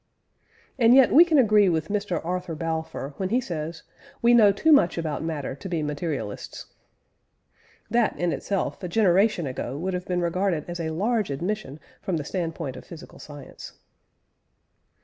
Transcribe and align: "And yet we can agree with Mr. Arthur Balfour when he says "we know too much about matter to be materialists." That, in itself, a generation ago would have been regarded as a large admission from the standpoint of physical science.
"And 0.79 0.95
yet 0.95 1.11
we 1.13 1.23
can 1.23 1.37
agree 1.37 1.69
with 1.69 1.89
Mr. 1.89 2.19
Arthur 2.25 2.55
Balfour 2.55 3.13
when 3.17 3.29
he 3.29 3.39
says 3.39 3.83
"we 4.19 4.33
know 4.33 4.51
too 4.51 4.71
much 4.71 4.97
about 4.97 5.23
matter 5.23 5.53
to 5.53 5.69
be 5.69 5.83
materialists." 5.83 6.65
That, 7.87 8.17
in 8.17 8.31
itself, 8.33 8.81
a 8.81 8.87
generation 8.87 9.45
ago 9.45 9.77
would 9.77 9.93
have 9.93 10.05
been 10.05 10.21
regarded 10.21 10.65
as 10.67 10.79
a 10.79 10.89
large 10.89 11.29
admission 11.29 11.79
from 12.01 12.17
the 12.17 12.25
standpoint 12.25 12.75
of 12.77 12.83
physical 12.83 13.19
science. 13.19 13.73